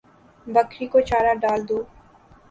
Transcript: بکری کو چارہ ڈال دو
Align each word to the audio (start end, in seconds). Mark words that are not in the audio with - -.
بکری 0.47 0.85
کو 0.91 0.99
چارہ 1.09 1.33
ڈال 1.41 1.59
دو 1.69 1.77